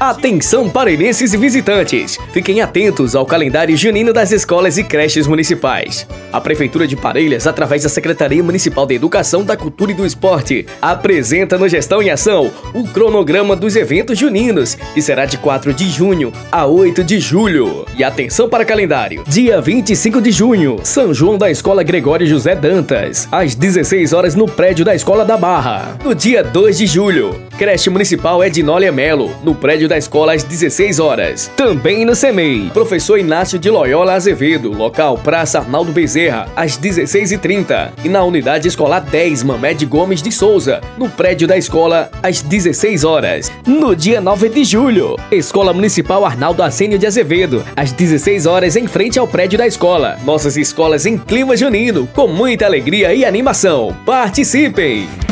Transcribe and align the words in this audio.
Atenção 0.00 0.66
parelhenses 0.66 1.34
e 1.34 1.36
visitantes! 1.36 2.18
Fiquem 2.32 2.62
atentos 2.62 3.14
ao 3.14 3.26
calendário 3.26 3.76
junino 3.76 4.14
das 4.14 4.32
escolas 4.32 4.78
e 4.78 4.82
creches 4.82 5.26
municipais. 5.26 6.06
A 6.32 6.40
Prefeitura 6.40 6.86
de 6.86 6.96
Parelhas, 6.96 7.46
através 7.46 7.82
da 7.82 7.90
Secretaria 7.90 8.42
Municipal 8.42 8.86
de 8.86 8.94
Educação, 8.94 9.44
da 9.44 9.58
Cultura 9.58 9.90
e 9.90 9.94
do 9.94 10.06
Esporte, 10.06 10.64
apresenta 10.80 11.58
no 11.58 11.68
Gestão 11.68 12.00
em 12.00 12.08
Ação 12.08 12.50
o 12.72 12.84
cronograma 12.84 13.54
dos 13.54 13.76
eventos 13.76 14.18
juninos, 14.18 14.74
que 14.74 15.02
será 15.02 15.26
de 15.26 15.36
4 15.36 15.74
de 15.74 15.90
junho 15.90 16.32
a 16.50 16.64
8 16.64 17.04
de 17.04 17.20
julho. 17.20 17.84
E 17.94 18.02
atenção 18.02 18.48
para 18.48 18.64
calendário: 18.64 19.22
dia 19.28 19.60
25 19.60 20.22
de 20.22 20.30
junho, 20.30 20.80
São 20.82 21.12
João 21.12 21.36
da 21.36 21.50
Escola 21.50 21.82
Gregório 21.82 22.26
José 22.26 22.54
Dantas, 22.54 23.28
às 23.30 23.54
16 23.54 24.14
horas 24.14 24.34
no 24.34 24.46
prédio 24.46 24.82
da 24.82 24.94
Escola 24.94 25.26
da 25.26 25.36
Barra. 25.36 25.98
No 26.02 26.14
dia 26.14 26.42
2 26.42 26.78
de 26.78 26.86
julho, 26.86 27.38
Creche 27.60 27.90
Municipal 27.90 28.42
Ednólia 28.42 28.90
Melo, 28.90 29.36
no 29.44 29.54
prédio 29.54 29.86
da 29.86 29.98
escola 29.98 30.32
às 30.32 30.42
16 30.42 30.98
horas. 30.98 31.52
Também 31.54 32.06
no 32.06 32.14
CEMEI, 32.14 32.70
Professor 32.72 33.18
Inácio 33.18 33.58
de 33.58 33.68
Loyola 33.68 34.14
Azevedo, 34.14 34.72
local 34.72 35.18
Praça 35.18 35.58
Arnaldo 35.58 35.92
Bezerra, 35.92 36.48
às 36.56 36.78
16h30. 36.78 37.90
E 38.02 38.08
na 38.08 38.24
Unidade 38.24 38.66
Escolar 38.66 39.00
10 39.00 39.42
Mamed 39.42 39.84
Gomes 39.84 40.22
de 40.22 40.32
Souza, 40.32 40.80
no 40.96 41.10
prédio 41.10 41.46
da 41.46 41.58
escola, 41.58 42.10
às 42.22 42.40
16 42.40 43.04
horas. 43.04 43.52
No 43.66 43.94
dia 43.94 44.22
9 44.22 44.48
de 44.48 44.64
julho, 44.64 45.16
Escola 45.30 45.74
Municipal 45.74 46.24
Arnaldo 46.24 46.62
Asênio 46.62 46.98
de 46.98 47.06
Azevedo, 47.06 47.62
às 47.76 47.92
16 47.92 48.46
horas 48.46 48.74
em 48.74 48.86
frente 48.86 49.18
ao 49.18 49.28
prédio 49.28 49.58
da 49.58 49.66
escola. 49.66 50.16
Nossas 50.24 50.56
escolas 50.56 51.04
em 51.04 51.18
clima 51.18 51.54
junino, 51.54 52.08
com 52.14 52.26
muita 52.26 52.64
alegria 52.64 53.12
e 53.12 53.22
animação. 53.22 53.94
Participem! 54.06 55.29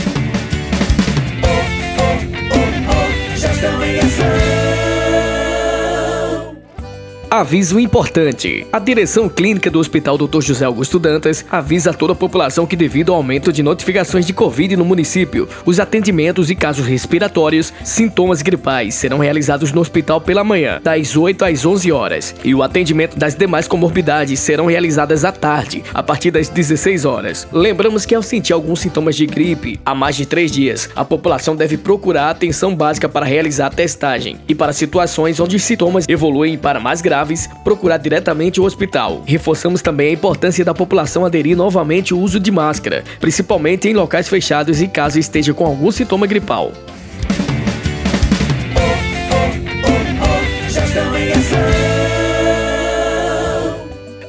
Aviso 7.38 7.78
importante: 7.78 8.66
a 8.72 8.80
direção 8.80 9.28
clínica 9.28 9.70
do 9.70 9.78
Hospital 9.78 10.18
Dr. 10.18 10.40
José 10.40 10.64
Augusto 10.64 10.98
Dantas 10.98 11.44
avisa 11.48 11.90
a 11.90 11.94
toda 11.94 12.12
a 12.12 12.16
população 12.16 12.66
que, 12.66 12.74
devido 12.74 13.12
ao 13.12 13.18
aumento 13.18 13.52
de 13.52 13.62
notificações 13.62 14.26
de 14.26 14.32
Covid 14.32 14.76
no 14.76 14.84
município, 14.84 15.48
os 15.64 15.78
atendimentos 15.78 16.50
e 16.50 16.56
casos 16.56 16.84
respiratórios, 16.84 17.72
sintomas 17.84 18.42
gripais 18.42 18.96
serão 18.96 19.18
realizados 19.18 19.70
no 19.70 19.80
hospital 19.80 20.20
pela 20.20 20.42
manhã, 20.42 20.80
das 20.82 21.16
8 21.16 21.44
às 21.44 21.64
11 21.64 21.92
horas, 21.92 22.34
e 22.42 22.52
o 22.56 22.60
atendimento 22.60 23.16
das 23.16 23.36
demais 23.36 23.68
comorbidades 23.68 24.40
serão 24.40 24.66
realizadas 24.66 25.24
à 25.24 25.30
tarde, 25.30 25.84
a 25.94 26.02
partir 26.02 26.32
das 26.32 26.48
16 26.48 27.04
horas. 27.04 27.46
Lembramos 27.52 28.04
que, 28.04 28.16
ao 28.16 28.22
sentir 28.22 28.52
alguns 28.52 28.80
sintomas 28.80 29.14
de 29.14 29.26
gripe 29.26 29.78
há 29.86 29.94
mais 29.94 30.16
de 30.16 30.26
3 30.26 30.50
dias, 30.50 30.90
a 30.96 31.04
população 31.04 31.54
deve 31.54 31.76
procurar 31.76 32.30
atenção 32.30 32.74
básica 32.74 33.08
para 33.08 33.24
realizar 33.24 33.66
a 33.68 33.70
testagem 33.70 34.38
e 34.48 34.56
para 34.56 34.72
situações 34.72 35.38
onde 35.38 35.56
sintomas 35.60 36.04
evoluem 36.08 36.58
para 36.58 36.80
mais 36.80 37.00
graves 37.00 37.27
graves, 37.28 37.48
procurar 37.62 37.98
diretamente 37.98 38.60
o 38.60 38.64
hospital. 38.64 39.22
Reforçamos 39.26 39.82
também 39.82 40.08
a 40.08 40.12
importância 40.12 40.64
da 40.64 40.74
população 40.74 41.24
aderir 41.24 41.56
novamente 41.56 42.12
ao 42.12 42.18
uso 42.18 42.40
de 42.40 42.50
máscara, 42.50 43.04
principalmente 43.20 43.88
em 43.88 43.94
locais 43.94 44.28
fechados 44.28 44.80
e 44.80 44.88
caso 44.88 45.18
esteja 45.18 45.52
com 45.52 45.64
algum 45.64 45.90
sintoma 45.90 46.26
gripal. 46.26 46.72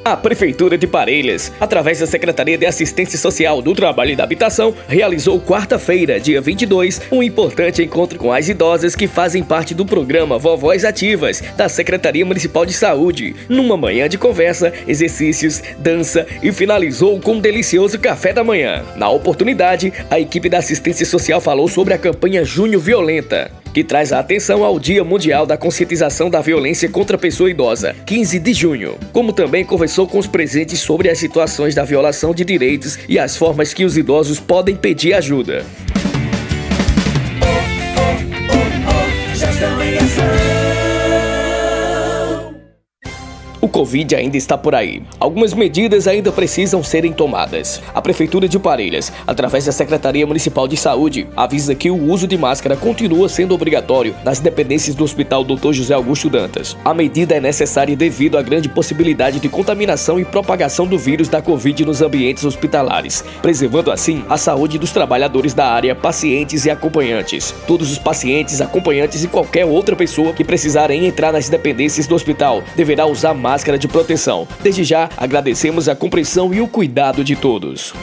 A 0.10 0.18
Prefeitura 0.18 0.76
de 0.76 0.88
Parelhas, 0.88 1.52
através 1.60 2.00
da 2.00 2.08
Secretaria 2.08 2.58
de 2.58 2.66
Assistência 2.66 3.16
Social 3.16 3.62
do 3.62 3.76
Trabalho 3.76 4.10
e 4.10 4.16
da 4.16 4.24
Habitação, 4.24 4.74
realizou 4.88 5.40
quarta-feira, 5.40 6.20
dia 6.20 6.42
22, 6.42 7.00
um 7.12 7.22
importante 7.22 7.84
encontro 7.84 8.18
com 8.18 8.34
as 8.34 8.50
idosas 8.50 8.96
que 8.96 9.08
fazem 9.08 9.44
parte 9.44 9.76
do 9.76 9.86
programa 9.86 10.40
Vovós 10.40 10.84
Ativas 10.84 11.44
da 11.56 11.70
Secretaria 11.70 12.26
Municipal 12.26 12.66
de 12.66 12.74
Saúde. 12.74 13.36
Numa 13.48 13.78
manhã 13.78 14.10
de 14.10 14.18
conversa, 14.18 14.74
exercícios, 14.88 15.62
dança 15.78 16.26
e 16.42 16.52
finalizou 16.52 17.20
com 17.20 17.34
um 17.34 17.40
delicioso 17.40 18.00
café 18.00 18.34
da 18.34 18.44
manhã. 18.44 18.84
Na 18.96 19.10
oportunidade, 19.10 19.94
a 20.10 20.20
equipe 20.20 20.50
da 20.50 20.58
Assistência 20.58 21.06
Social 21.06 21.40
falou 21.40 21.68
sobre 21.68 21.94
a 21.94 22.00
campanha 22.00 22.44
Junho 22.44 22.80
Violenta 22.80 23.59
que 23.74 23.84
traz 23.84 24.12
a 24.12 24.20
atenção 24.20 24.64
ao 24.64 24.80
Dia 24.80 25.04
Mundial 25.04 25.46
da 25.46 25.58
Conscientização 25.58 26.30
da 26.30 26.42
Violência 26.42 26.90
contra 26.90 27.16
a 27.16 27.20
Pessoa 27.20 27.50
Idosa, 27.50 27.96
15 28.06 28.40
de 28.40 28.54
junho. 28.54 28.98
Como 29.12 29.34
também 29.34 29.66
conversou 29.66 30.08
com 30.08 30.18
os 30.18 30.28
presentes 30.28 30.80
sobre 30.80 31.10
as 31.10 31.18
situações 31.18 31.76
da 31.76 31.84
violação 31.84 32.34
de 32.34 32.44
direitos 32.44 32.98
e 33.08 33.20
as 33.20 33.36
formas 33.36 33.74
que 33.74 33.86
os 33.86 33.98
idosos 33.98 34.40
podem 34.40 34.76
pedir 34.76 35.14
ajuda. 35.14 35.66
O 43.62 43.68
Covid 43.68 44.16
ainda 44.16 44.38
está 44.38 44.58
por 44.58 44.74
aí. 44.74 45.04
Algumas 45.20 45.54
medidas 45.54 46.08
ainda 46.08 46.32
precisam 46.32 46.82
serem 46.82 47.12
tomadas. 47.12 47.82
A 47.94 48.02
Prefeitura 48.02 48.48
de 48.48 48.58
Parelhas, 48.58 49.12
através 49.28 49.66
da 49.66 49.74
Secretaria 49.74 50.26
Municipal 50.26 50.66
de 50.66 50.78
Saúde, 50.78 51.28
avisa 51.36 51.76
que 51.76 51.92
o 51.92 52.10
uso 52.10 52.26
de 52.26 52.38
máscara 52.38 52.78
continua 52.78 53.28
sendo 53.28 53.54
obrigatório 53.54 54.16
nas 54.24 54.40
dependências 54.40 54.96
do 54.96 55.04
Hospital 55.04 55.44
Dr. 55.44 55.74
José 55.74 55.94
Augusto 55.94 56.30
Dantas. 56.30 56.78
A 56.86 56.94
medida 56.94 57.36
é 57.36 57.42
necessária 57.42 57.98
devido 57.98 58.38
à 58.38 58.42
grande 58.42 58.70
possibilidade 58.70 59.42
de 59.42 59.50
contaminação 59.50 60.18
e 60.18 60.24
propagação 60.24 60.88
do 60.88 60.98
vírus 60.98 61.28
da 61.28 61.42
Covid 61.42 61.84
nos 61.84 62.02
ambientes 62.02 62.46
hospitalares, 62.46 63.26
preservando 63.42 63.92
assim 63.92 64.24
a 64.30 64.38
saúde 64.38 64.80
dos 64.80 64.94
trabalhadores 64.94 65.54
da 65.54 65.66
área, 65.66 65.94
pacientes 65.94 66.64
e 66.64 66.72
acompanhantes. 66.72 67.54
Todos 67.68 67.92
os 67.92 67.98
pacientes, 67.98 68.62
acompanhantes 68.62 69.22
e 69.22 69.28
qualquer 69.28 69.66
outra 69.66 69.98
pessoa 69.98 70.32
que 70.32 70.46
precisarem 70.46 71.06
entrar 71.06 71.34
nas 71.34 71.50
dependências 71.50 72.08
do 72.08 72.16
hospital 72.16 72.64
deverá 72.78 73.06
usar 73.06 73.34
máscara 73.34 73.49
máscara 73.50 73.80
de 73.80 73.88
proteção. 73.88 74.48
Desde 74.62 74.84
já, 74.84 75.10
agradecemos 75.18 75.90
a 75.90 75.96
compreensão 75.96 76.54
e 76.54 76.62
o 76.62 76.68
cuidado 76.68 77.24
de 77.24 77.36
todos. 77.36 77.96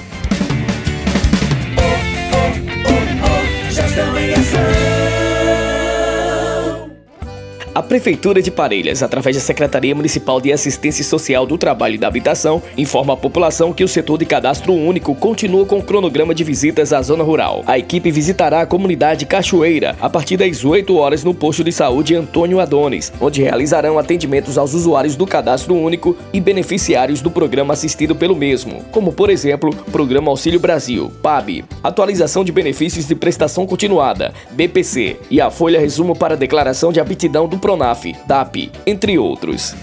A 7.77 7.83
Prefeitura 7.83 8.41
de 8.41 8.51
Parelhas, 8.51 9.03
através 9.03 9.37
da 9.37 9.43
Secretaria 9.43 9.95
Municipal 9.95 10.41
de 10.41 10.51
Assistência 10.51 11.05
Social 11.05 11.45
do 11.45 11.59
Trabalho 11.59 11.97
e 11.97 11.99
da 11.99 12.09
Habitação, 12.09 12.63
informa 12.75 13.13
a 13.13 13.17
população 13.19 13.71
que 13.71 13.85
o 13.85 13.89
setor 13.89 14.17
de 14.17 14.25
cadastro 14.25 14.73
único 14.73 15.15
continua 15.15 15.67
com 15.67 15.81
o 15.81 15.83
cronograma 15.83 16.35
de 16.35 16.43
visitas 16.43 16.95
à 16.95 17.03
zona 17.03 17.23
rural. 17.23 17.63
A 17.67 17.79
equipe 17.79 18.11
visitará 18.11 18.63
a 18.63 18.67
comunidade 18.67 19.27
Cachoeira 19.27 19.95
a 20.01 20.09
partir 20.09 20.39
das 20.39 20.65
8 20.65 20.97
horas 20.97 21.23
no 21.23 21.35
posto 21.35 21.63
de 21.63 21.71
saúde 21.71 22.15
Antônio 22.15 22.61
Adonis, 22.61 23.13
onde 23.21 23.43
realizarão 23.43 23.99
atendimentos 23.99 24.57
aos 24.57 24.73
usuários 24.73 25.15
do 25.15 25.27
cadastro 25.27 25.75
único 25.75 26.17
e 26.33 26.41
beneficiários 26.41 27.21
do 27.21 27.31
programa 27.31 27.75
assistido 27.75 28.17
pelo 28.17 28.35
mesmo, 28.35 28.83
como 28.91 29.13
por 29.13 29.29
exemplo, 29.29 29.69
Programa 29.93 30.31
Auxílio 30.31 30.59
Brasil, 30.59 31.13
PAB, 31.21 31.63
atualização 31.85 32.43
de 32.43 32.53
benefícios 32.53 33.07
de 33.07 33.15
prestação 33.15 33.67
continuada, 33.67 34.33
BPC 34.53 35.19
e 35.31 35.43
a 35.43 35.51
folha 35.51 35.79
resumo 35.79 36.17
para 36.17 36.39
declaração 36.39 36.91
de 36.91 37.01
aptidão 37.01 37.47
do 37.47 37.66
Pronaf, 37.67 38.05
DAP, 38.25 38.71
entre 38.87 39.19
outros. 39.19 39.75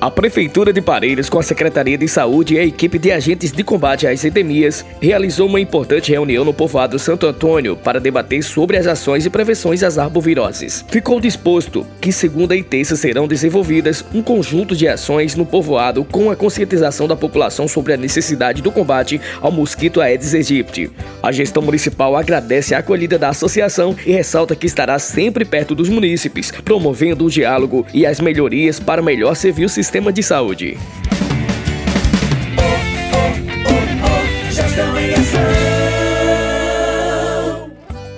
A 0.00 0.08
Prefeitura 0.12 0.72
de 0.72 0.80
Parelhas, 0.80 1.28
com 1.28 1.40
a 1.40 1.42
Secretaria 1.42 1.98
de 1.98 2.06
Saúde 2.06 2.54
e 2.54 2.58
a 2.60 2.64
equipe 2.64 3.00
de 3.00 3.10
agentes 3.10 3.50
de 3.50 3.64
combate 3.64 4.06
às 4.06 4.24
endemias, 4.24 4.86
realizou 5.02 5.48
uma 5.48 5.60
importante 5.60 6.12
reunião 6.12 6.44
no 6.44 6.54
povoado 6.54 7.00
Santo 7.00 7.26
Antônio 7.26 7.76
para 7.76 7.98
debater 7.98 8.44
sobre 8.44 8.76
as 8.76 8.86
ações 8.86 9.26
e 9.26 9.30
prevenções 9.30 9.82
às 9.82 9.98
arboviroses. 9.98 10.84
Ficou 10.88 11.18
disposto 11.20 11.84
que 12.00 12.12
segunda 12.12 12.54
e 12.54 12.62
terça 12.62 12.94
serão 12.94 13.26
desenvolvidas 13.26 14.04
um 14.14 14.22
conjunto 14.22 14.76
de 14.76 14.86
ações 14.86 15.34
no 15.34 15.44
povoado 15.44 16.04
com 16.04 16.30
a 16.30 16.36
conscientização 16.36 17.08
da 17.08 17.16
população 17.16 17.66
sobre 17.66 17.92
a 17.92 17.96
necessidade 17.96 18.62
do 18.62 18.70
combate 18.70 19.20
ao 19.40 19.50
mosquito 19.50 20.00
Aedes 20.00 20.32
aegypti. 20.32 20.92
A 21.20 21.32
gestão 21.32 21.60
municipal 21.60 22.14
agradece 22.14 22.72
a 22.72 22.78
acolhida 22.78 23.18
da 23.18 23.30
associação 23.30 23.96
e 24.06 24.12
ressalta 24.12 24.54
que 24.54 24.66
estará 24.66 24.96
sempre 25.00 25.44
perto 25.44 25.74
dos 25.74 25.88
munícipes, 25.88 26.52
promovendo 26.52 27.24
o 27.24 27.30
diálogo 27.30 27.84
e 27.92 28.06
as 28.06 28.20
melhorias 28.20 28.78
para 28.78 29.02
melhor 29.02 29.34
servir 29.34 29.64
o 29.64 29.68
sistema 29.68 29.87
sistema 29.88 30.12
de 30.12 30.22
saúde. 30.22 30.78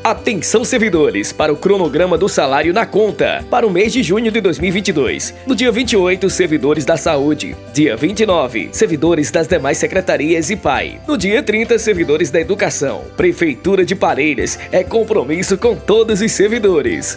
Atenção 0.03 0.65
servidores 0.65 1.33
para 1.33 1.53
o 1.53 1.57
cronograma 1.57 2.19
do 2.19 2.29
salário 2.29 2.75
na 2.75 2.85
conta 2.85 3.45
para 3.49 3.65
o 3.65 3.71
mês 3.71 3.93
de 3.93 4.03
junho 4.03 4.33
de 4.33 4.41
2022. 4.41 5.33
No 5.47 5.55
dia 5.55 5.71
28, 5.71 6.29
servidores 6.29 6.85
da 6.85 6.97
saúde. 6.97 7.55
Dia 7.73 7.97
29, 7.97 8.71
servidores 8.73 9.31
das 9.31 9.47
demais 9.47 9.79
secretarias 9.79 10.51
e 10.51 10.57
PAI. 10.57 11.01
No 11.07 11.17
dia 11.17 11.41
30, 11.41 11.79
servidores 11.79 12.33
da 12.33 12.41
educação. 12.41 13.05
Prefeitura 13.17 13.85
de 13.85 13.95
Parelhas 13.95 14.59
é 14.73 14.83
compromisso 14.83 15.57
com 15.57 15.77
todos 15.77 16.21
os 16.21 16.33
servidores. 16.33 17.17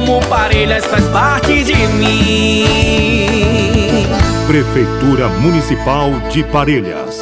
amo 0.00 0.20
Parelhas, 0.28 0.84
faz 0.86 1.04
parte 1.06 1.62
de 1.62 1.86
mim. 1.88 2.64
Prefeitura 4.46 5.28
Municipal 5.28 6.10
de 6.32 6.42
Parelhas 6.44 7.19